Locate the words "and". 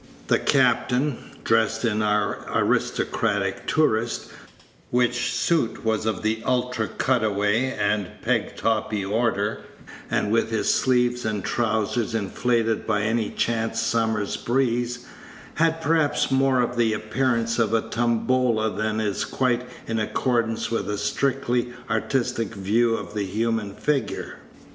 7.71-8.07, 10.09-10.31, 11.23-11.43